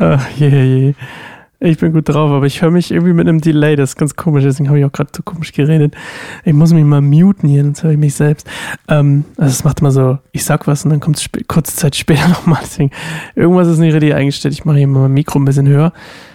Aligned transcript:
Ach, 0.00 0.26
je, 0.30 0.48
je. 0.48 0.94
Ich 1.62 1.76
bin 1.76 1.92
gut 1.92 2.08
drauf, 2.08 2.30
aber 2.30 2.46
ich 2.46 2.62
höre 2.62 2.70
mich 2.70 2.90
irgendwie 2.90 3.12
mit 3.12 3.28
einem 3.28 3.42
Delay. 3.42 3.76
Das 3.76 3.90
ist 3.90 3.96
ganz 3.96 4.16
komisch, 4.16 4.44
deswegen 4.44 4.70
habe 4.70 4.78
ich 4.78 4.84
auch 4.86 4.92
gerade 4.92 5.10
so 5.14 5.22
komisch 5.22 5.52
geredet. 5.52 5.94
Ich 6.42 6.54
muss 6.54 6.72
mich 6.72 6.84
mal 6.84 7.02
muten 7.02 7.46
hier, 7.46 7.62
sonst 7.62 7.82
höre 7.82 7.90
ich 7.90 7.98
mich 7.98 8.14
selbst. 8.14 8.48
Ähm, 8.88 9.26
also 9.36 9.50
es 9.50 9.62
macht 9.62 9.80
immer 9.80 9.90
so, 9.90 10.16
ich 10.32 10.42
sag 10.42 10.66
was 10.66 10.84
und 10.84 10.90
dann 10.90 11.00
kommt 11.00 11.18
es 11.18 11.28
kurze 11.48 11.76
Zeit 11.76 11.96
später 11.96 12.28
nochmal. 12.28 12.60
Deswegen, 12.62 12.92
irgendwas 13.34 13.68
ist 13.68 13.76
nicht 13.76 13.92
richtig 13.92 14.14
eingestellt. 14.14 14.54
Ich 14.54 14.64
mache 14.64 14.78
hier 14.78 14.88
mal 14.88 15.00
mein 15.00 15.12
Mikro 15.12 15.38
ein 15.38 15.44
bisschen 15.44 15.68
höher. 15.68 15.92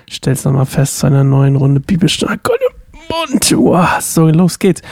Stell's 0.07 0.45
nochmal 0.45 0.67
fest 0.67 0.99
zu 0.99 1.07
einer 1.07 1.23
neuen 1.23 1.55
Runde 1.55 1.79
Bibelstunde. 1.79 2.39
Gott, 2.43 2.59
Mund. 3.09 3.51
Wow, 3.57 3.99
so, 4.01 4.27
los 4.27 4.59
geht's. 4.59 4.83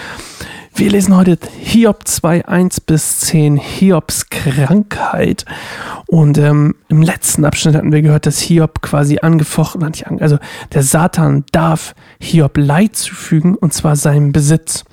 Wir 0.75 0.89
lesen 0.89 1.15
heute 1.15 1.37
Hiob 1.59 2.07
2, 2.07 2.47
1 2.47 2.81
bis 2.81 3.19
10, 3.19 3.57
Hiobs 3.57 4.29
Krankheit. 4.31 5.45
Und 6.07 6.39
ähm, 6.39 6.73
im 6.89 7.03
letzten 7.03 7.45
Abschnitt 7.45 7.75
hatten 7.75 7.91
wir 7.91 8.01
gehört, 8.01 8.25
dass 8.25 8.39
Hiob 8.39 8.81
quasi 8.81 9.19
angefochten 9.19 9.85
hat. 9.85 10.03
Also 10.19 10.39
der 10.73 10.81
Satan 10.81 11.43
darf 11.51 11.93
Hiob 12.19 12.57
Leid 12.57 12.95
zufügen, 12.95 13.53
und 13.53 13.71
zwar 13.75 13.95
seinem 13.95 14.31
Besitz. 14.31 14.83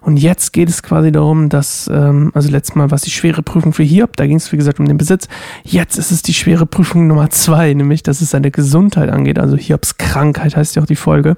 Und 0.00 0.16
jetzt 0.16 0.54
geht 0.54 0.70
es 0.70 0.82
quasi 0.82 1.12
darum, 1.12 1.50
dass, 1.50 1.90
ähm, 1.92 2.30
also 2.34 2.48
letztes 2.48 2.74
Mal 2.74 2.90
war 2.90 2.96
es 2.96 3.02
die 3.02 3.10
schwere 3.10 3.42
Prüfung 3.42 3.74
für 3.74 3.82
Hiob, 3.82 4.16
da 4.16 4.26
ging 4.26 4.38
es 4.38 4.50
wie 4.50 4.56
gesagt 4.56 4.80
um 4.80 4.88
den 4.88 4.96
Besitz. 4.96 5.28
Jetzt 5.62 5.98
ist 5.98 6.10
es 6.10 6.22
die 6.22 6.34
schwere 6.34 6.64
Prüfung 6.64 7.06
Nummer 7.06 7.28
zwei, 7.28 7.74
nämlich 7.74 8.02
dass 8.02 8.22
es 8.22 8.30
seine 8.30 8.50
Gesundheit 8.50 9.10
angeht. 9.10 9.38
Also 9.38 9.58
Hiobs 9.58 9.98
Krankheit 9.98 10.56
heißt 10.56 10.74
ja 10.76 10.82
auch 10.82 10.86
die 10.86 10.96
Folge. 10.96 11.36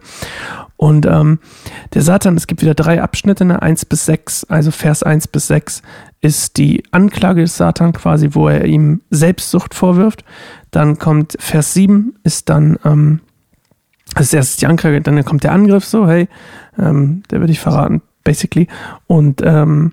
Und 0.81 1.05
ähm, 1.05 1.41
der 1.93 2.01
Satan, 2.01 2.39
es 2.39 2.47
gibt 2.47 2.63
wieder 2.63 2.73
drei 2.73 3.03
Abschnitte, 3.03 3.45
ne? 3.45 3.61
1 3.61 3.85
bis 3.85 4.07
6, 4.07 4.45
also 4.45 4.71
Vers 4.71 5.03
1 5.03 5.29
bis 5.29 5.47
6 5.49 5.83
ist 6.23 6.57
die 6.57 6.83
Anklage 6.91 7.43
des 7.43 7.59
Satan 7.59 7.93
quasi, 7.93 8.31
wo 8.33 8.49
er 8.49 8.65
ihm 8.65 9.03
Selbstsucht 9.11 9.75
vorwirft. 9.75 10.25
Dann 10.71 10.99
kommt 10.99 11.37
Vers 11.39 11.75
7, 11.75 12.15
ist 12.23 12.49
dann, 12.49 12.79
ähm, 12.87 13.21
als 14.15 14.33
erstes 14.33 14.57
die 14.57 14.67
Anklage, 14.69 15.03
dann 15.03 15.23
kommt 15.23 15.45
der 15.45 15.53
Angriff, 15.53 15.85
so, 15.85 16.09
hey, 16.09 16.31
ähm, 16.79 17.25
der 17.31 17.41
würde 17.41 17.53
ich 17.53 17.61
verraten, 17.61 18.01
basically. 18.25 18.67
Und 19.07 19.43
ähm, 19.45 19.93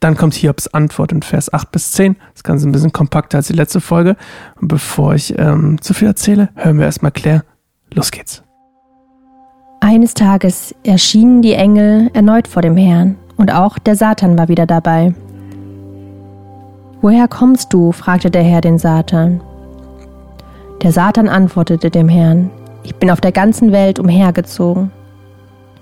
dann 0.00 0.16
kommt 0.16 0.32
Hiobs 0.32 0.66
Antwort 0.68 1.12
in 1.12 1.20
Vers 1.20 1.52
8 1.52 1.70
bis 1.70 1.92
10. 1.92 2.16
Das 2.32 2.42
Ganze 2.42 2.66
ein 2.66 2.72
bisschen 2.72 2.92
kompakter 2.92 3.36
als 3.36 3.48
die 3.48 3.52
letzte 3.52 3.82
Folge. 3.82 4.16
Und 4.58 4.68
bevor 4.68 5.14
ich 5.14 5.38
ähm, 5.38 5.78
zu 5.82 5.92
viel 5.92 6.08
erzähle, 6.08 6.48
hören 6.54 6.78
wir 6.78 6.86
erstmal 6.86 7.12
Claire. 7.12 7.44
Los 7.92 8.10
geht's. 8.10 8.45
Eines 9.88 10.14
Tages 10.14 10.74
erschienen 10.82 11.42
die 11.42 11.52
Engel 11.52 12.10
erneut 12.12 12.48
vor 12.48 12.60
dem 12.60 12.76
Herrn, 12.76 13.14
und 13.36 13.54
auch 13.54 13.78
der 13.78 13.94
Satan 13.94 14.36
war 14.36 14.48
wieder 14.48 14.66
dabei. 14.66 15.14
Woher 17.00 17.28
kommst 17.28 17.72
du? 17.72 17.92
fragte 17.92 18.28
der 18.28 18.42
Herr 18.42 18.60
den 18.60 18.78
Satan. 18.78 19.40
Der 20.82 20.90
Satan 20.90 21.28
antwortete 21.28 21.88
dem 21.88 22.08
Herrn, 22.08 22.50
ich 22.82 22.96
bin 22.96 23.12
auf 23.12 23.20
der 23.20 23.30
ganzen 23.30 23.70
Welt 23.70 24.00
umhergezogen. 24.00 24.90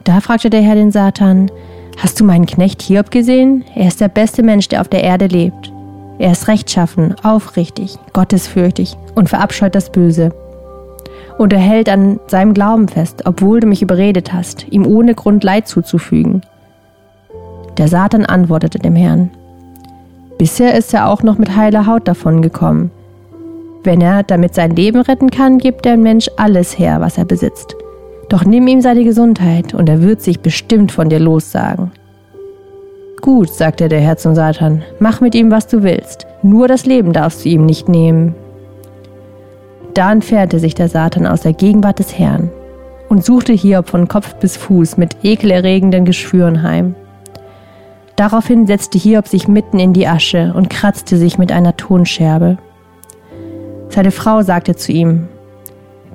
Da 0.05 0.21
fragte 0.21 0.51
der 0.51 0.61
Herr 0.61 0.75
den 0.75 0.93
Satan, 0.93 1.51
hast 1.97 2.21
du 2.21 2.25
meinen 2.25 2.45
Knecht 2.45 2.83
Hiob 2.83 3.11
gesehen? 3.11 3.65
Er 3.75 3.89
ist 3.89 4.03
der 4.03 4.09
beste 4.09 4.43
Mensch, 4.43 4.69
der 4.69 4.83
auf 4.83 4.89
der 4.89 5.03
Erde 5.03 5.29
lebt. 5.29 5.73
Er 6.19 6.33
ist 6.33 6.47
rechtschaffen, 6.47 7.15
aufrichtig, 7.23 7.97
gottesfürchtig 8.13 8.99
und 9.15 9.31
verabscheut 9.31 9.75
das 9.75 9.91
Böse 9.91 10.35
und 11.39 11.53
er 11.53 11.59
hält 11.59 11.89
an 11.89 12.21
seinem 12.27 12.55
Glauben 12.55 12.89
fest, 12.89 13.23
obwohl 13.25 13.61
du 13.61 13.67
mich 13.67 13.83
überredet 13.83 14.33
hast, 14.33 14.67
ihm 14.71 14.87
ohne 14.87 15.15
Grund 15.15 15.45
Leid 15.45 15.69
zuzufügen. 15.69 16.43
Der 17.77 17.89
Satan 17.89 18.25
antwortete 18.25 18.79
dem 18.79 18.95
Herrn, 18.95 19.31
Bisher 20.39 20.75
ist 20.77 20.93
er 20.93 21.09
auch 21.09 21.23
noch 21.23 21.39
mit 21.39 21.57
heiler 21.57 21.87
Haut 21.87 22.09
davongekommen. 22.09 22.91
Wenn 23.85 24.01
er 24.01 24.23
damit 24.23 24.55
sein 24.55 24.75
Leben 24.75 25.01
retten 25.01 25.31
kann, 25.31 25.59
gibt 25.59 25.85
der 25.85 25.97
Mensch 25.97 26.29
alles 26.37 26.79
her, 26.79 27.01
was 27.01 27.19
er 27.19 27.25
besitzt. 27.25 27.77
Doch 28.29 28.45
nimm 28.45 28.67
ihm 28.67 28.81
seine 28.81 29.05
Gesundheit, 29.05 29.75
und 29.75 29.89
er 29.89 30.03
wird 30.03 30.23
sich 30.23 30.41
bestimmt 30.41 30.91
von 30.91 31.09
dir 31.09 31.21
lossagen. 31.21 31.93
Gut, 33.21 33.51
sagte 33.51 33.89
der 33.89 34.01
Herr 34.01 34.17
zum 34.17 34.35
Satan, 34.35 34.83
mach 34.99 35.21
mit 35.21 35.35
ihm, 35.35 35.51
was 35.51 35.67
du 35.67 35.83
willst, 35.83 36.27
nur 36.43 36.69
das 36.69 36.85
Leben 36.85 37.13
darfst 37.13 37.45
du 37.45 37.49
ihm 37.49 37.65
nicht 37.65 37.89
nehmen. 37.89 38.35
Da 39.95 40.11
entfernte 40.11 40.59
sich 40.59 40.75
der 40.75 40.89
Satan 40.89 41.25
aus 41.25 41.43
der 41.43 41.53
Gegenwart 41.53 42.01
des 42.01 42.19
Herrn 42.19 42.51
und 43.09 43.25
suchte 43.25 43.53
Hiob 43.53 43.89
von 43.89 44.09
Kopf 44.09 44.35
bis 44.35 44.57
Fuß 44.57 44.97
mit 44.97 45.17
ekelerregenden 45.23 46.05
Geschwüren 46.05 46.65
heim. 46.65 46.97
Daraufhin 48.17 48.67
setzte 48.67 48.99
Hiob 48.99 49.29
sich 49.29 49.47
mitten 49.47 49.79
in 49.79 49.93
die 49.93 50.09
Asche 50.09 50.53
und 50.57 50.69
kratzte 50.69 51.17
sich 51.17 51.39
mit 51.39 51.53
einer 51.53 51.77
Tonscherbe. 51.77 52.59
Seine 53.89 54.11
Frau 54.11 54.43
sagte 54.43 54.75
zu 54.75 54.91
ihm, 54.91 55.29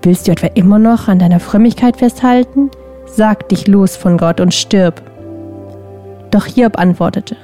Willst 0.02 0.28
du 0.28 0.32
etwa 0.32 0.48
immer 0.48 0.80
noch 0.80 1.08
an 1.08 1.20
deiner 1.20 1.40
Frömmigkeit 1.40 1.98
festhalten? 1.98 2.72
Sag 3.06 3.50
dich 3.50 3.68
los 3.68 3.96
von 3.98 4.18
Gott 4.18 4.40
und 4.40 4.54
stirb. 4.54 5.02
Doch 6.32 6.46
Hiob 6.46 6.78
antwortete, 6.78 7.36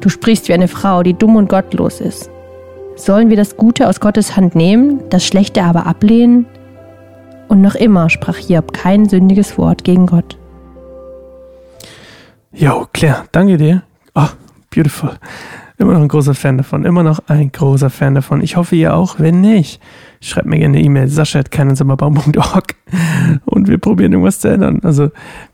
Du 0.00 0.08
sprichst 0.08 0.48
wie 0.48 0.54
eine 0.54 0.68
Frau, 0.68 1.02
die 1.02 1.14
dumm 1.14 1.36
und 1.36 1.48
gottlos 1.48 2.00
ist. 2.00 2.30
Sollen 2.98 3.30
wir 3.30 3.36
das 3.36 3.56
Gute 3.56 3.88
aus 3.88 4.00
Gottes 4.00 4.36
Hand 4.36 4.56
nehmen, 4.56 5.00
das 5.08 5.24
Schlechte 5.24 5.62
aber 5.62 5.86
ablehnen? 5.86 6.46
Und 7.46 7.62
noch 7.62 7.76
immer 7.76 8.10
sprach 8.10 8.36
Hiob 8.36 8.72
kein 8.72 9.08
sündiges 9.08 9.56
Wort 9.56 9.84
gegen 9.84 10.06
Gott. 10.06 10.36
Jo, 12.52 12.86
Claire, 12.92 13.24
danke 13.30 13.56
dir. 13.56 13.84
Oh, 14.14 14.26
beautiful. 14.74 15.12
Immer 15.78 15.92
noch 15.92 16.00
ein 16.00 16.08
großer 16.08 16.34
Fan 16.34 16.58
davon. 16.58 16.84
Immer 16.84 17.04
noch 17.04 17.20
ein 17.28 17.52
großer 17.52 17.88
Fan 17.88 18.16
davon. 18.16 18.42
Ich 18.42 18.56
hoffe, 18.56 18.74
ihr 18.74 18.94
auch. 18.94 19.20
Wenn 19.20 19.40
nicht, 19.40 19.80
schreibt 20.20 20.48
mir 20.48 20.58
gerne 20.58 20.76
eine 20.76 20.84
E-Mail. 20.84 21.06
sascha.keinensimmerbaum.org 21.06 22.74
und 23.44 23.68
wir 23.68 23.78
probieren 23.78 24.12
irgendwas 24.12 24.40
zu 24.40 24.48
ändern. 24.48 24.80
Also, 24.82 25.10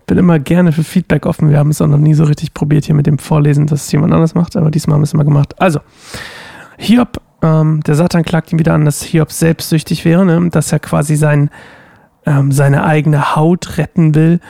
bin 0.06 0.16
immer 0.16 0.38
gerne 0.38 0.72
für 0.72 0.83
Feedback 0.83 1.27
offen. 1.27 1.50
Wir 1.50 1.59
haben 1.59 1.71
es 1.71 1.83
auch 1.83 1.88
noch 1.88 1.99
nie 1.99 2.15
so 2.15 2.25
richtig 2.25 2.54
probiert 2.54 2.87
hier 2.87 2.94
mit 2.94 3.06
dem 3.06 3.19
Vorlesen, 3.19 3.66
dass 3.66 3.84
es 3.84 3.93
jemand 3.93 4.15
anders 4.15 4.34
macht, 4.34 4.56
aber 4.56 4.71
diesmal 4.71 4.94
haben 4.94 5.03
wir 5.03 5.04
es 5.04 5.12
immer 5.12 5.25
gemacht. 5.25 5.60
Also, 5.60 5.81
Hiob 6.78 7.21
ähm, 7.44 7.82
der 7.82 7.94
Satan 7.94 8.25
klagt 8.25 8.53
ihn 8.53 8.59
wieder 8.59 8.75
an, 8.75 8.84
dass 8.84 9.03
Hiob 9.03 9.31
selbstsüchtig 9.31 10.05
wäre, 10.05 10.25
ne? 10.25 10.49
dass 10.50 10.72
er 10.72 10.78
quasi 10.78 11.16
sein, 11.16 11.50
ähm, 12.27 12.50
seine 12.50 12.84
eigene 12.84 13.37
Haut 13.37 13.77
retten 13.78 14.15
will, 14.15 14.41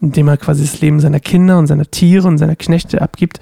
indem 0.00 0.28
er 0.28 0.36
quasi 0.36 0.62
das 0.62 0.80
Leben 0.80 1.00
seiner 1.00 1.20
Kinder 1.20 1.58
und 1.58 1.66
seiner 1.66 1.90
Tiere 1.90 2.28
und 2.28 2.38
seiner 2.38 2.56
Knechte 2.56 3.02
abgibt 3.02 3.40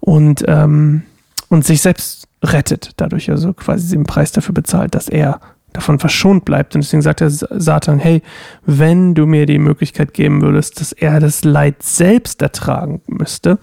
und, 0.00 0.44
ähm, 0.48 1.02
und 1.48 1.64
sich 1.64 1.82
selbst 1.82 2.26
rettet, 2.42 2.92
dadurch 2.96 3.30
also 3.30 3.52
quasi 3.52 3.94
den 3.94 4.04
Preis 4.04 4.32
dafür 4.32 4.54
bezahlt, 4.54 4.94
dass 4.94 5.08
er 5.08 5.40
davon 5.74 5.98
verschont 5.98 6.44
bleibt. 6.44 6.74
Und 6.74 6.84
deswegen 6.84 7.02
sagt 7.02 7.20
der 7.20 7.30
Satan, 7.30 7.98
hey, 7.98 8.22
wenn 8.64 9.14
du 9.14 9.26
mir 9.26 9.44
die 9.44 9.58
Möglichkeit 9.58 10.14
geben 10.14 10.40
würdest, 10.40 10.80
dass 10.80 10.92
er 10.92 11.20
das 11.20 11.44
Leid 11.44 11.82
selbst 11.82 12.40
ertragen 12.40 13.02
müsste, 13.06 13.58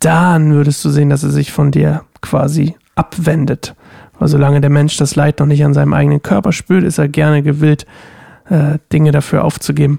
dann 0.00 0.52
würdest 0.52 0.84
du 0.84 0.88
sehen, 0.88 1.10
dass 1.10 1.22
er 1.22 1.30
sich 1.30 1.52
von 1.52 1.70
dir 1.70 2.02
quasi 2.22 2.74
abwendet. 3.00 3.74
Weil 4.18 4.28
solange 4.28 4.60
der 4.60 4.70
Mensch 4.70 4.98
das 4.98 5.16
Leid 5.16 5.40
noch 5.40 5.46
nicht 5.46 5.64
an 5.64 5.72
seinem 5.72 5.94
eigenen 5.94 6.22
Körper 6.22 6.52
spürt, 6.52 6.84
ist 6.84 6.98
er 6.98 7.08
gerne 7.08 7.42
gewillt, 7.42 7.86
äh, 8.50 8.78
Dinge 8.92 9.12
dafür 9.12 9.44
aufzugeben. 9.44 9.98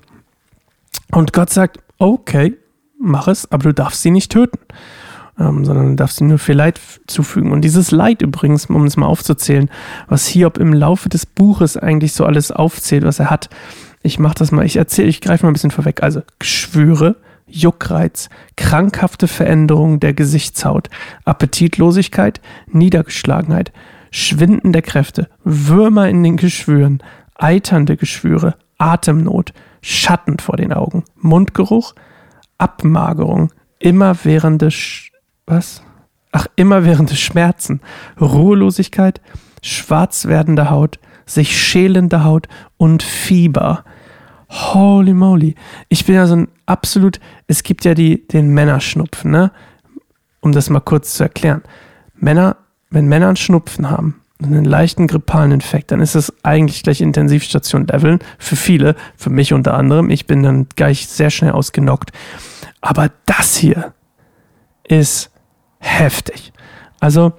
Und 1.11 1.33
Gott 1.33 1.49
sagt, 1.49 1.79
okay, 1.97 2.55
mach 2.99 3.27
es, 3.27 3.51
aber 3.51 3.63
du 3.63 3.73
darfst 3.73 4.03
sie 4.03 4.11
nicht 4.11 4.31
töten, 4.31 4.59
ähm, 5.39 5.65
sondern 5.65 5.89
du 5.89 5.95
darfst 5.95 6.17
sie 6.17 6.23
nur 6.23 6.37
viel 6.37 6.55
Leid 6.55 6.79
zufügen. 7.07 7.51
Und 7.51 7.61
dieses 7.61 7.89
Leid 7.89 8.21
übrigens, 8.21 8.67
um 8.67 8.85
es 8.85 8.95
mal 8.95 9.07
aufzuzählen, 9.07 9.71
was 10.07 10.27
Hiob 10.27 10.59
im 10.59 10.73
Laufe 10.73 11.09
des 11.09 11.25
Buches 11.25 11.75
eigentlich 11.75 12.13
so 12.13 12.23
alles 12.25 12.51
aufzählt, 12.51 13.03
was 13.03 13.19
er 13.19 13.31
hat. 13.31 13.49
Ich 14.03 14.19
mach 14.19 14.35
das 14.35 14.51
mal, 14.51 14.65
ich 14.65 14.77
erzähle, 14.77 15.07
ich 15.07 15.21
greife 15.21 15.45
mal 15.45 15.49
ein 15.49 15.53
bisschen 15.53 15.71
vorweg. 15.71 16.03
Also 16.03 16.21
Geschwüre, 16.37 17.15
Juckreiz, 17.51 18.29
krankhafte 18.55 19.27
Veränderungen 19.27 19.99
der 19.99 20.13
Gesichtshaut, 20.13 20.89
Appetitlosigkeit, 21.25 22.41
Niedergeschlagenheit, 22.67 23.71
Schwinden 24.11 24.73
der 24.73 24.81
Kräfte, 24.81 25.29
Würmer 25.43 26.09
in 26.09 26.23
den 26.23 26.37
Geschwüren, 26.37 27.01
eiternde 27.35 27.97
Geschwüre, 27.97 28.55
Atemnot, 28.77 29.53
Schatten 29.81 30.37
vor 30.39 30.57
den 30.57 30.73
Augen, 30.73 31.03
Mundgeruch, 31.15 31.95
Abmagerung, 32.57 33.51
immerwährende 33.79 34.69
Sch 34.71 35.11
was? 35.45 35.81
Ach, 36.31 36.47
immerwährende 36.55 37.15
Schmerzen, 37.15 37.81
Ruhelosigkeit, 38.19 39.21
schwarz 39.61 40.27
werdende 40.27 40.69
Haut, 40.69 40.99
sich 41.25 41.61
schälende 41.61 42.23
Haut 42.23 42.47
und 42.77 43.03
Fieber. 43.03 43.83
Holy 44.51 45.13
moly. 45.13 45.55
Ich 45.89 46.05
bin 46.05 46.15
ja 46.15 46.27
so 46.27 46.35
ein 46.35 46.47
absolut, 46.65 47.19
es 47.47 47.63
gibt 47.63 47.85
ja 47.85 47.93
die, 47.93 48.27
den 48.27 48.49
Männerschnupfen, 48.49 49.31
ne? 49.31 49.51
Um 50.41 50.51
das 50.51 50.69
mal 50.69 50.81
kurz 50.81 51.13
zu 51.13 51.23
erklären. 51.23 51.61
Männer 52.15 52.57
wenn 52.91 53.07
Männer 53.07 53.27
einen 53.27 53.37
Schnupfen 53.37 53.89
haben, 53.89 54.21
einen 54.43 54.65
leichten 54.65 55.07
grippalen 55.07 55.51
Infekt, 55.51 55.91
dann 55.91 56.01
ist 56.01 56.15
es 56.15 56.33
eigentlich 56.43 56.83
gleich 56.83 57.01
Intensivstation-Leveln 57.01 58.19
für 58.37 58.55
viele, 58.55 58.95
für 59.15 59.29
mich 59.29 59.53
unter 59.53 59.73
anderem. 59.73 60.09
Ich 60.09 60.27
bin 60.27 60.43
dann 60.43 60.67
gleich 60.75 61.07
sehr 61.07 61.29
schnell 61.29 61.51
ausgenockt. 61.51 62.11
Aber 62.81 63.09
das 63.25 63.55
hier 63.55 63.93
ist 64.83 65.31
heftig. 65.79 66.51
Also, 66.99 67.33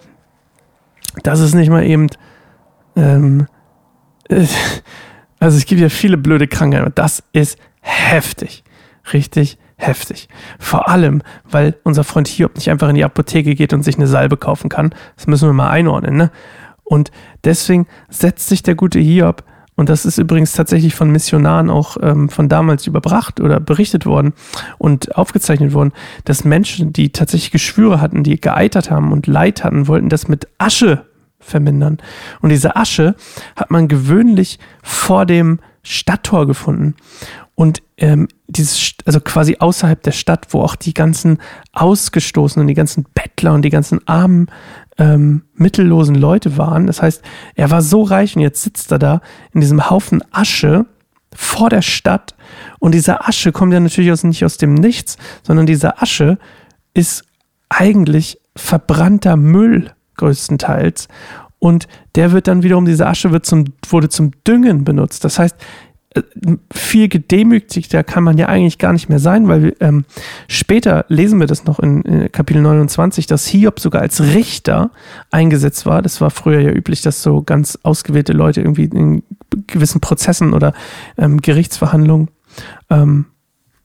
das 1.22 1.40
ist 1.40 1.54
nicht 1.54 1.68
mal 1.68 1.84
eben, 1.84 2.08
ähm, 2.96 3.46
also 5.42 5.56
es 5.56 5.66
gibt 5.66 5.80
ja 5.80 5.88
viele 5.88 6.16
blöde 6.16 6.46
Krankheiten, 6.46 6.92
das 6.94 7.22
ist 7.32 7.58
heftig. 7.80 8.62
Richtig 9.12 9.58
heftig. 9.76 10.28
Vor 10.60 10.88
allem, 10.88 11.22
weil 11.50 11.74
unser 11.82 12.04
Freund 12.04 12.28
Hiob 12.28 12.54
nicht 12.54 12.70
einfach 12.70 12.88
in 12.88 12.94
die 12.94 13.04
Apotheke 13.04 13.56
geht 13.56 13.72
und 13.72 13.82
sich 13.82 13.96
eine 13.96 14.06
Salbe 14.06 14.36
kaufen 14.36 14.68
kann. 14.68 14.94
Das 15.16 15.26
müssen 15.26 15.48
wir 15.48 15.52
mal 15.52 15.70
einordnen, 15.70 16.16
ne? 16.16 16.30
Und 16.84 17.10
deswegen 17.42 17.88
setzt 18.08 18.48
sich 18.48 18.62
der 18.62 18.76
gute 18.76 19.00
Hiob, 19.00 19.44
und 19.74 19.88
das 19.88 20.04
ist 20.04 20.18
übrigens 20.18 20.52
tatsächlich 20.52 20.94
von 20.94 21.10
Missionaren 21.10 21.70
auch 21.70 21.96
ähm, 22.00 22.28
von 22.28 22.48
damals 22.48 22.86
überbracht 22.86 23.40
oder 23.40 23.58
berichtet 23.58 24.06
worden 24.06 24.34
und 24.78 25.16
aufgezeichnet 25.16 25.72
worden, 25.72 25.92
dass 26.24 26.44
Menschen, 26.44 26.92
die 26.92 27.10
tatsächlich 27.10 27.50
Geschwüre 27.50 28.00
hatten, 28.00 28.22
die 28.22 28.40
geeitert 28.40 28.90
haben 28.90 29.10
und 29.10 29.26
Leid 29.26 29.64
hatten, 29.64 29.88
wollten 29.88 30.10
das 30.10 30.28
mit 30.28 30.46
Asche 30.58 31.06
vermindern. 31.42 31.98
Und 32.40 32.50
diese 32.50 32.76
Asche 32.76 33.14
hat 33.56 33.70
man 33.70 33.88
gewöhnlich 33.88 34.58
vor 34.82 35.26
dem 35.26 35.60
Stadttor 35.82 36.46
gefunden. 36.46 36.94
Und 37.54 37.82
ähm, 37.98 38.28
dieses, 38.46 38.94
also 39.04 39.20
quasi 39.20 39.56
außerhalb 39.58 40.02
der 40.02 40.12
Stadt, 40.12 40.46
wo 40.50 40.62
auch 40.62 40.74
die 40.74 40.94
ganzen 40.94 41.38
Ausgestoßenen, 41.72 42.66
die 42.66 42.74
ganzen 42.74 43.04
Bettler 43.14 43.52
und 43.52 43.62
die 43.62 43.70
ganzen 43.70 44.06
armen, 44.08 44.46
ähm, 44.98 45.42
mittellosen 45.54 46.14
Leute 46.14 46.56
waren. 46.56 46.86
Das 46.86 47.02
heißt, 47.02 47.22
er 47.54 47.70
war 47.70 47.82
so 47.82 48.02
reich 48.02 48.36
und 48.36 48.42
jetzt 48.42 48.62
sitzt 48.62 48.90
er 48.92 48.98
da 48.98 49.20
in 49.52 49.60
diesem 49.60 49.90
Haufen 49.90 50.22
Asche 50.32 50.86
vor 51.34 51.70
der 51.70 51.82
Stadt. 51.82 52.34
Und 52.78 52.92
diese 52.94 53.26
Asche 53.26 53.52
kommt 53.52 53.72
ja 53.72 53.80
natürlich 53.80 54.12
aus, 54.12 54.24
nicht 54.24 54.44
aus 54.44 54.56
dem 54.56 54.74
Nichts, 54.74 55.16
sondern 55.42 55.66
diese 55.66 56.00
Asche 56.00 56.38
ist 56.94 57.24
eigentlich 57.68 58.38
verbrannter 58.54 59.36
Müll 59.36 59.92
größtenteils. 60.16 61.08
Und 61.58 61.86
der 62.16 62.32
wird 62.32 62.48
dann 62.48 62.62
wiederum, 62.64 62.86
diese 62.86 63.06
Asche 63.06 63.30
wird 63.30 63.46
zum, 63.46 63.66
wurde 63.88 64.08
zum 64.08 64.32
Düngen 64.44 64.84
benutzt. 64.84 65.24
Das 65.24 65.38
heißt, 65.38 65.56
äh, 66.14 66.22
viel 66.72 67.08
gedemütigter 67.08 68.02
kann 68.02 68.24
man 68.24 68.36
ja 68.36 68.46
eigentlich 68.46 68.78
gar 68.78 68.92
nicht 68.92 69.08
mehr 69.08 69.18
sein, 69.18 69.48
weil 69.48 69.74
ähm, 69.80 70.04
später 70.48 71.04
lesen 71.08 71.40
wir 71.40 71.46
das 71.46 71.64
noch 71.64 71.78
in, 71.78 72.02
in, 72.02 72.32
Kapitel 72.32 72.62
29, 72.62 73.26
dass 73.26 73.46
Hiob 73.46 73.80
sogar 73.80 74.02
als 74.02 74.20
Richter 74.20 74.90
eingesetzt 75.30 75.86
war. 75.86 76.02
Das 76.02 76.20
war 76.20 76.30
früher 76.30 76.60
ja 76.60 76.70
üblich, 76.70 77.00
dass 77.02 77.22
so 77.22 77.42
ganz 77.42 77.78
ausgewählte 77.82 78.32
Leute 78.32 78.60
irgendwie 78.60 78.84
in 78.84 79.22
gewissen 79.66 80.00
Prozessen 80.00 80.54
oder 80.54 80.74
ähm, 81.16 81.40
Gerichtsverhandlungen, 81.40 82.28
ähm, 82.90 83.26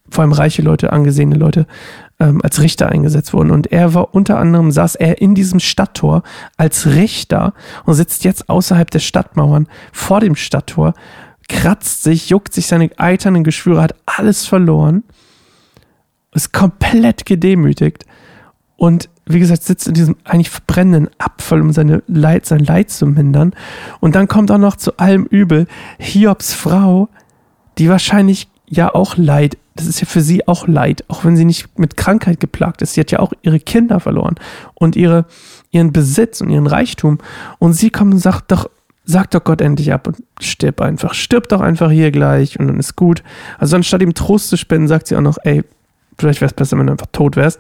vor 0.10 0.24
allem 0.24 0.34
reiche 0.34 0.62
Leute, 0.62 0.92
angesehene 0.92 1.36
Leute, 1.36 1.68
ähm, 2.20 2.42
als 2.44 2.62
Richter 2.62 2.90
eingesetzt 2.90 3.34
wurden. 3.34 3.52
Und 3.52 3.72
er 3.72 3.94
war 3.94 4.14
unter 4.14 4.38
anderem, 4.38 4.72
saß 4.72 4.96
er 4.96 5.22
in 5.22 5.36
diesem 5.36 5.60
Stadttor 5.60 6.24
als 6.58 6.88
Richter 6.88 7.54
und 7.86 7.94
sitzt 7.94 8.24
jetzt 8.24 8.50
außerhalb 8.50 8.90
der 8.90 9.00
Stadtmauern 9.00 9.68
vor 9.92 10.20
dem 10.20 10.36
Stadttor, 10.36 10.94
kratzt 11.48 12.04
sich, 12.04 12.30
juckt 12.30 12.54
sich 12.54 12.68
seine 12.68 12.90
eiternen 12.98 13.44
Geschwüre, 13.44 13.82
hat 13.82 13.96
alles 14.06 14.46
verloren, 14.46 15.04
ist 16.34 16.54
komplett 16.54 17.26
gedemütigt 17.26 18.06
und 18.76 19.10
wie 19.26 19.40
gesagt, 19.40 19.64
sitzt 19.64 19.88
in 19.88 19.94
diesem 19.94 20.16
eigentlich 20.24 20.50
verbrennenden 20.50 21.10
Abfall, 21.18 21.62
um 21.62 21.74
seine 21.74 22.02
Leid, 22.08 22.46
sein 22.46 22.60
Leid 22.60 22.90
zu 22.90 23.06
mindern. 23.06 23.54
Und 24.00 24.16
dann 24.16 24.30
kommt 24.30 24.52
auch 24.52 24.58
noch 24.58 24.78
zu 24.78 24.98
allem 24.98 25.26
Übel 25.26 25.68
Hiobs 25.98 26.54
Frau, 26.54 27.10
die 27.78 27.90
wahrscheinlich 27.90 28.48
ja 28.70 28.94
auch 28.94 29.18
Leid 29.18 29.58
das 29.78 29.88
ist 29.88 30.02
ja 30.02 30.08
für 30.08 30.22
sie 30.22 30.48
auch 30.48 30.68
Leid, 30.68 31.04
auch 31.08 31.24
wenn 31.24 31.38
sie 31.38 31.46
nicht 31.46 31.80
mit 31.80 31.98
Krankheit 31.98 32.40
geplagt 32.40 32.82
ist. 32.82 32.94
Sie 32.94 33.02
hat 33.02 33.12
ja 33.12 33.20
auch 33.20 33.34
ihre 33.42 33.60
Kinder 33.60 34.00
verloren 34.00 34.36
und 34.74 34.96
ihre, 34.96 35.26
ihren 35.72 35.94
Besitz 35.94 36.42
und 36.42 36.50
ihren 36.50 36.68
Reichtum. 36.68 37.20
Und 37.60 37.74
sie 37.74 37.90
kommt 37.90 38.14
und 38.14 38.20
sagt 38.20 38.52
doch, 38.52 38.70
sag 39.06 39.32
doch 39.32 39.44
Gott 39.44 39.62
endlich 39.62 39.94
ab 39.94 40.08
und 40.08 40.18
stirb 40.40 40.82
einfach. 40.82 41.14
Stirb 41.14 41.48
doch 41.50 41.62
einfach 41.62 41.92
hier 41.92 42.12
gleich 42.12 42.60
und 42.60 42.68
dann 42.68 42.80
ist 42.80 42.96
gut. 42.96 43.24
Also 43.58 43.76
anstatt 43.76 44.02
ihm 44.02 44.14
Trost 44.14 44.50
zu 44.50 44.58
spenden, 44.58 44.88
sagt 44.88 45.08
sie 45.08 45.16
auch 45.16 45.22
noch, 45.22 45.38
ey, 45.44 45.64
vielleicht 46.18 46.42
wäre 46.42 46.50
es 46.50 46.56
besser, 46.56 46.78
wenn 46.78 46.88
du 46.88 46.94
einfach 46.94 47.08
tot 47.12 47.36
wärst. 47.36 47.60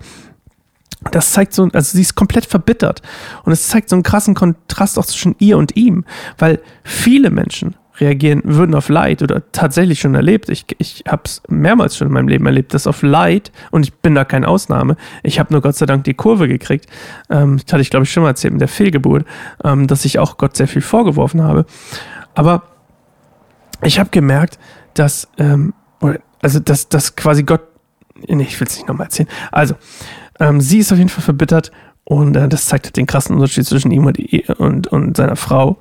Das 1.11 1.31
zeigt 1.31 1.53
so, 1.53 1.69
also 1.71 1.95
sie 1.95 2.01
ist 2.01 2.15
komplett 2.15 2.45
verbittert. 2.45 3.01
Und 3.43 3.51
es 3.51 3.67
zeigt 3.67 3.89
so 3.89 3.95
einen 3.95 4.03
krassen 4.03 4.33
Kontrast 4.33 4.97
auch 4.97 5.05
zwischen 5.05 5.35
ihr 5.37 5.57
und 5.57 5.75
ihm, 5.75 6.05
weil 6.37 6.59
viele 6.83 7.29
Menschen 7.29 7.75
reagieren 7.99 8.41
würden 8.43 8.75
auf 8.75 8.89
Leid 8.89 9.21
oder 9.21 9.51
tatsächlich 9.51 9.99
schon 9.99 10.15
erlebt. 10.15 10.49
Ich, 10.49 10.65
ich 10.77 11.03
habe 11.07 11.23
es 11.25 11.41
mehrmals 11.47 11.97
schon 11.97 12.07
in 12.07 12.13
meinem 12.13 12.27
Leben 12.27 12.45
erlebt, 12.45 12.73
dass 12.73 12.87
auf 12.87 13.01
Leid, 13.01 13.51
und 13.71 13.83
ich 13.83 13.93
bin 13.93 14.15
da 14.15 14.25
keine 14.25 14.47
Ausnahme, 14.47 14.97
ich 15.23 15.39
habe 15.39 15.53
nur 15.53 15.61
Gott 15.61 15.75
sei 15.75 15.85
Dank 15.85 16.03
die 16.03 16.13
Kurve 16.13 16.47
gekriegt, 16.47 16.87
ähm, 17.29 17.59
das 17.63 17.73
hatte 17.73 17.81
ich 17.81 17.89
glaube 17.89 18.03
ich 18.03 18.11
schon 18.11 18.23
mal 18.23 18.29
erzählt 18.29 18.53
mit 18.53 18.61
der 18.61 18.67
Fehlgeburt, 18.67 19.25
ähm, 19.63 19.87
dass 19.87 20.05
ich 20.05 20.19
auch 20.19 20.37
Gott 20.37 20.55
sehr 20.55 20.67
viel 20.67 20.81
vorgeworfen 20.81 21.41
habe. 21.43 21.65
Aber 22.35 22.63
ich 23.83 23.99
habe 23.99 24.09
gemerkt, 24.09 24.59
dass, 24.93 25.27
ähm, 25.37 25.73
also 26.41 26.59
dass, 26.59 26.89
dass 26.89 27.15
quasi 27.15 27.43
Gott, 27.43 27.61
nee, 28.27 28.43
ich 28.43 28.59
will 28.59 28.67
es 28.67 28.75
nicht 28.75 28.87
nochmal 28.87 29.07
erzählen, 29.07 29.29
also 29.51 29.75
ähm, 30.39 30.61
sie 30.61 30.79
ist 30.79 30.91
auf 30.91 30.97
jeden 30.97 31.09
Fall 31.09 31.23
verbittert 31.23 31.71
und 32.03 32.35
äh, 32.37 32.47
das 32.47 32.67
zeigt 32.67 32.95
den 32.95 33.05
krassen 33.05 33.35
Unterschied 33.35 33.65
zwischen 33.65 33.91
ihm 33.91 34.05
und, 34.05 34.19
und, 34.59 34.87
und 34.87 35.17
seiner 35.17 35.35
Frau. 35.35 35.77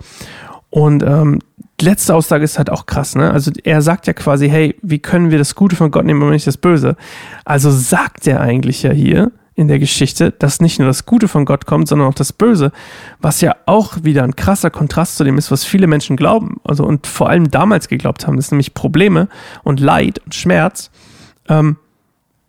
Und 0.71 1.03
ähm, 1.05 1.39
letzte 1.81 2.15
Aussage 2.15 2.45
ist 2.45 2.59
halt 2.59 2.71
auch 2.71 2.87
krass, 2.87 3.15
ne? 3.15 3.31
Also 3.31 3.51
er 3.65 3.83
sagt 3.83 4.07
ja 4.07 4.13
quasi, 4.13 4.49
hey, 4.49 4.77
wie 4.83 4.99
können 4.99 5.31
wir 5.31 5.39
das 5.39 5.55
Gute 5.55 5.77
von 5.77 5.91
Gott 5.91 6.05
nehmen, 6.05 6.23
aber 6.23 6.31
nicht 6.31 6.47
das 6.47 6.57
Böse? 6.57 6.97
Also 7.45 7.71
sagt 7.71 8.27
er 8.27 8.41
eigentlich 8.41 8.83
ja 8.83 8.93
hier 8.93 9.33
in 9.57 9.69
der 9.69 9.79
Geschichte, 9.79 10.33
dass 10.33 10.61
nicht 10.61 10.79
nur 10.79 10.87
das 10.87 11.07
Gute 11.07 11.29
von 11.29 11.47
Gott 11.47 11.65
kommt, 11.65 11.89
sondern 11.89 12.09
auch 12.09 12.15
das 12.15 12.33
Böse, 12.33 12.73
was 13.21 13.41
ja 13.41 13.57
auch 13.65 14.05
wieder 14.05 14.23
ein 14.23 14.37
krasser 14.37 14.71
Kontrast 14.71 15.17
zu 15.17 15.25
dem 15.25 15.39
ist, 15.39 15.51
was 15.51 15.65
viele 15.65 15.87
Menschen 15.87 16.17
glauben, 16.17 16.61
also 16.65 16.85
und 16.85 17.07
vor 17.07 17.31
allem 17.31 17.51
damals 17.51 17.89
geglaubt 17.89 18.27
haben, 18.27 18.37
dass 18.37 18.51
nämlich 18.51 18.75
Probleme 18.75 19.29
und 19.65 19.81
Leid 19.81 20.19
und 20.21 20.35
Schmerz 20.35 20.91
ähm, 21.49 21.77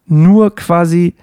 nur 0.05 0.53
quasi 0.53 1.15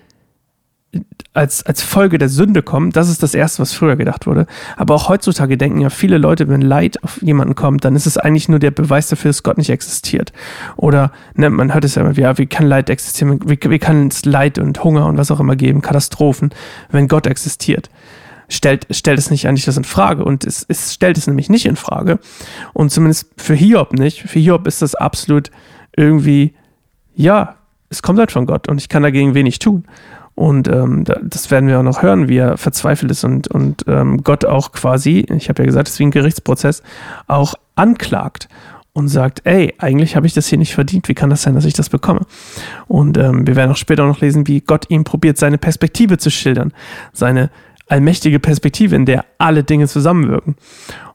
als, 1.35 1.67
als 1.67 1.83
Folge 1.83 2.17
der 2.19 2.29
Sünde 2.29 2.63
kommen, 2.63 2.91
das 2.91 3.11
ist 3.11 3.23
das 3.23 3.35
Erste, 3.35 3.61
was 3.61 3.73
früher 3.73 3.97
gedacht 3.97 4.27
wurde. 4.27 4.47
Aber 4.77 4.95
auch 4.95 5.09
heutzutage 5.09 5.59
denken 5.59 5.81
ja 5.81 5.91
viele 5.91 6.17
Leute, 6.17 6.49
wenn 6.49 6.61
Leid 6.61 7.03
auf 7.03 7.21
jemanden 7.23 7.57
kommt, 7.57 7.85
dann 7.85 7.97
ist 7.97 8.07
es 8.07 8.17
eigentlich 8.17 8.49
nur 8.49 8.61
der 8.61 8.71
Beweis 8.71 9.09
dafür, 9.09 9.31
dass 9.31 9.43
Gott 9.43 9.59
nicht 9.59 9.71
existiert. 9.71 10.33
Oder 10.77 11.11
ne, 11.35 11.51
man 11.51 11.75
hört 11.75 11.85
es 11.85 11.97
ja 11.97 12.03
immer, 12.03 12.13
ja, 12.13 12.39
wie 12.39 12.47
kann 12.47 12.67
Leid 12.67 12.89
existieren? 12.89 13.41
Wie, 13.45 13.59
wie 13.61 13.79
kann 13.81 14.07
es 14.09 14.25
Leid 14.25 14.59
und 14.61 14.83
Hunger 14.85 15.07
und 15.07 15.19
was 15.19 15.33
auch 15.33 15.41
immer 15.41 15.57
geben, 15.57 15.83
Katastrophen, 15.83 16.51
wenn 16.91 17.09
Gott 17.09 17.27
existiert? 17.27 17.91
Stellt, 18.49 18.87
stellt 18.91 19.19
es 19.19 19.31
nicht 19.31 19.49
eigentlich 19.49 19.65
das 19.65 19.77
in 19.77 19.85
Frage. 19.85 20.25
Und 20.25 20.45
es, 20.45 20.65
es 20.69 20.95
stellt 20.95 21.19
es 21.19 21.27
nämlich 21.27 21.51
nicht 21.51 21.67
in 21.67 21.77
Frage. 21.77 22.21
Und 22.75 22.91
zumindest 22.91 23.27
für 23.37 23.55
Hiob 23.55 23.93
nicht. 23.93 24.23
Für 24.23 24.39
Hiob 24.39 24.69
ist 24.69 24.83
das 24.83 24.95
absolut 24.95 25.51
irgendwie, 25.97 26.55
ja, 27.17 27.57
es 27.91 28.03
kommt 28.03 28.21
halt 28.21 28.31
von 28.31 28.47
Gott 28.47 28.69
und 28.69 28.81
ich 28.81 28.89
kann 28.89 29.03
dagegen 29.03 29.35
wenig 29.35 29.59
tun. 29.59 29.85
Und 30.35 30.67
ähm, 30.69 31.05
das 31.05 31.51
werden 31.51 31.69
wir 31.69 31.79
auch 31.79 31.85
noch 31.85 32.03
hören, 32.03 32.29
wie 32.29 32.39
er 32.39 32.57
verzweifelt 32.57 33.11
ist 33.11 33.25
und, 33.25 33.49
und 33.49 33.85
ähm, 33.87 34.25
Gott 34.25 34.45
auch 34.45 34.73
quasi, 34.73 35.27
ich 35.31 35.49
habe 35.49 35.63
ja 35.63 35.67
gesagt, 35.67 35.89
es 35.89 35.95
ist 35.95 36.01
wie 36.01 36.07
ein 36.07 36.11
Gerichtsprozess, 36.11 36.83
auch 37.29 37.55
anklagt 37.77 38.49
und 38.95 39.09
sagt, 39.09 39.43
ey, 39.45 39.75
eigentlich 39.79 40.17
habe 40.17 40.27
ich 40.27 40.35
das 40.35 40.47
hier 40.47 40.59
nicht 40.59 40.75
verdient, 40.75 41.09
wie 41.09 41.15
kann 41.15 41.31
das 41.31 41.43
sein, 41.43 41.55
dass 41.55 41.65
ich 41.65 41.75
das 41.75 41.89
bekomme? 41.89 42.23
Und 42.87 43.17
ähm, 43.17 43.47
wir 43.47 43.55
werden 43.55 43.71
auch 43.71 43.77
später 43.77 44.07
noch 44.07 44.21
lesen, 44.21 44.47
wie 44.49 44.61
Gott 44.61 44.87
ihm 44.89 45.05
probiert, 45.05 45.39
seine 45.39 45.59
Perspektive 45.59 46.19
zu 46.19 46.31
schildern, 46.31 46.73
seine 47.13 47.51
allmächtige 47.89 48.41
Perspektive, 48.41 48.97
in 48.97 49.05
der 49.05 49.25
alle 49.39 49.63
Dinge 49.63 49.89
zusammenwirken. 49.89 50.57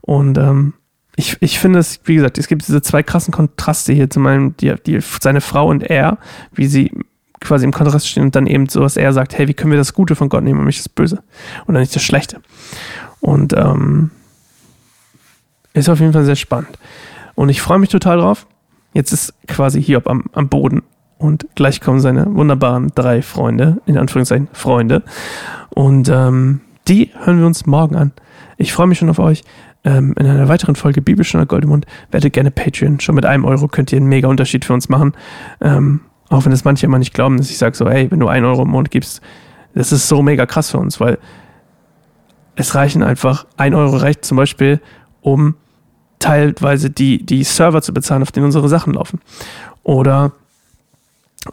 Und 0.01 0.37
ähm, 0.37 0.73
ich, 1.15 1.37
ich 1.41 1.59
finde 1.59 1.79
es, 1.79 1.99
wie 2.05 2.15
gesagt, 2.15 2.37
es 2.37 2.47
gibt 2.47 2.67
diese 2.67 2.81
zwei 2.81 3.03
krassen 3.03 3.33
Kontraste 3.33 3.91
hier 3.91 4.09
zu 4.09 4.19
meinem, 4.19 4.55
die, 4.57 4.73
die, 4.85 4.99
seine 5.01 5.41
Frau 5.41 5.67
und 5.67 5.83
er, 5.83 6.17
wie 6.53 6.67
sie 6.67 6.91
quasi 7.39 7.65
im 7.65 7.71
Kontrast 7.71 8.07
stehen 8.07 8.23
und 8.23 8.35
dann 8.35 8.47
eben 8.47 8.67
so, 8.69 8.81
was 8.81 8.97
er 8.97 9.13
sagt, 9.13 9.37
hey, 9.37 9.47
wie 9.47 9.53
können 9.53 9.71
wir 9.71 9.77
das 9.77 9.93
Gute 9.93 10.15
von 10.15 10.29
Gott 10.29 10.43
nehmen 10.43 10.59
und 10.59 10.65
nicht 10.65 10.79
das 10.79 10.89
Böse 10.89 11.23
oder 11.67 11.79
nicht 11.79 11.95
das 11.95 12.03
Schlechte. 12.03 12.41
Und 13.19 13.53
ähm, 13.53 14.11
ist 15.73 15.89
auf 15.89 15.99
jeden 15.99 16.13
Fall 16.13 16.25
sehr 16.25 16.35
spannend. 16.35 16.77
Und 17.35 17.49
ich 17.49 17.61
freue 17.61 17.79
mich 17.79 17.89
total 17.89 18.17
drauf. 18.17 18.47
Jetzt 18.93 19.11
ist 19.11 19.33
quasi 19.47 19.81
Hiob 19.81 20.07
am, 20.09 20.25
am 20.33 20.49
Boden 20.49 20.81
und 21.17 21.47
gleich 21.55 21.81
kommen 21.81 21.99
seine 21.99 22.33
wunderbaren 22.33 22.91
drei 22.95 23.21
Freunde, 23.21 23.81
in 23.85 23.97
Anführungszeichen 23.97 24.47
Freunde. 24.53 25.03
Und 25.69 26.09
ähm, 26.09 26.61
die 26.87 27.11
hören 27.23 27.39
wir 27.39 27.45
uns 27.45 27.65
morgen 27.65 27.95
an. 27.95 28.11
Ich 28.57 28.73
freue 28.73 28.87
mich 28.87 28.97
schon 28.97 29.09
auf 29.09 29.19
euch. 29.19 29.43
Ähm, 29.83 30.13
in 30.17 30.25
einer 30.25 30.49
weiteren 30.49 30.75
Folge 30.75 31.01
Bibelstunde 31.01 31.45
Goldemund 31.45 31.85
werdet 32.11 32.33
gerne 32.33 32.51
Patreon. 32.51 32.99
Schon 32.99 33.15
mit 33.15 33.25
einem 33.25 33.45
Euro 33.45 33.67
könnt 33.67 33.91
ihr 33.91 33.97
einen 33.97 34.07
mega 34.07 34.27
Unterschied 34.27 34.65
für 34.65 34.73
uns 34.73 34.89
machen. 34.89 35.13
Ähm, 35.61 36.01
auch 36.29 36.45
wenn 36.45 36.51
es 36.51 36.63
manche 36.63 36.85
immer 36.85 36.99
nicht 36.99 37.13
glauben, 37.13 37.37
dass 37.37 37.49
ich 37.49 37.57
sage 37.57 37.75
so, 37.75 37.89
hey, 37.89 38.09
wenn 38.11 38.19
du 38.19 38.27
ein 38.27 38.45
Euro 38.45 38.63
im 38.63 38.69
Monat 38.69 38.91
gibst, 38.91 39.21
das 39.73 39.91
ist 39.91 40.07
so 40.07 40.21
mega 40.21 40.45
krass 40.45 40.71
für 40.71 40.77
uns, 40.77 40.99
weil 40.99 41.17
es 42.55 42.75
reichen 42.75 43.03
einfach, 43.03 43.45
ein 43.57 43.73
Euro 43.73 43.97
reicht 43.97 44.25
zum 44.25 44.37
Beispiel, 44.37 44.81
um 45.21 45.55
teilweise 46.19 46.89
die, 46.89 47.25
die 47.25 47.43
Server 47.43 47.81
zu 47.81 47.93
bezahlen, 47.93 48.21
auf 48.21 48.31
denen 48.31 48.45
unsere 48.45 48.67
Sachen 48.69 48.93
laufen. 48.93 49.21
Oder 49.83 50.33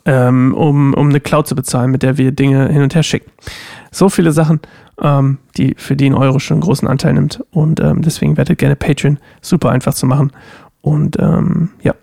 ähm, 0.04 0.52
um, 0.54 0.94
um 0.94 1.08
eine 1.08 1.20
Cloud 1.20 1.46
zu 1.46 1.54
bezahlen, 1.54 1.90
mit 1.90 2.02
der 2.02 2.18
wir 2.18 2.32
Dinge 2.32 2.68
hin 2.68 2.82
und 2.82 2.94
her 2.94 3.04
schicken. 3.04 3.30
So 3.92 4.08
viele 4.08 4.32
Sachen. 4.32 4.60
ähm, 5.00 5.38
die 5.56 5.74
für 5.78 5.96
die 5.96 6.08
ein 6.10 6.14
Euro 6.14 6.38
schon 6.38 6.56
einen 6.56 6.62
großen 6.62 6.88
Anteil 6.88 7.14
nimmt. 7.14 7.42
Und 7.50 7.80
ähm, 7.80 8.02
deswegen 8.02 8.36
werdet 8.36 8.58
gerne 8.58 8.76
Patreon. 8.76 9.18
Super 9.40 9.70
einfach 9.70 9.94
zu 9.94 10.06
machen. 10.06 10.32
Und 10.80 11.18
ähm, 11.18 11.70
ja. 11.82 11.94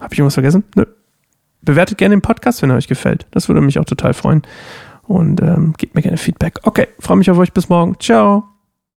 Habe 0.00 0.14
ich 0.14 0.18
irgendwas 0.18 0.34
vergessen? 0.34 0.64
Nö. 0.74 0.84
Bewertet 1.62 1.98
gerne 1.98 2.14
den 2.16 2.22
Podcast, 2.22 2.62
wenn 2.62 2.70
er 2.70 2.76
euch 2.76 2.88
gefällt. 2.88 3.26
Das 3.30 3.48
würde 3.48 3.60
mich 3.60 3.78
auch 3.78 3.84
total 3.84 4.14
freuen. 4.14 4.42
Und 5.02 5.40
ähm, 5.42 5.74
gebt 5.76 5.94
mir 5.94 6.02
gerne 6.02 6.16
Feedback. 6.16 6.60
Okay, 6.62 6.88
freue 6.98 7.16
mich 7.16 7.30
auf 7.30 7.38
euch. 7.38 7.52
Bis 7.52 7.68
morgen. 7.68 7.96
Ciao. 7.98 8.51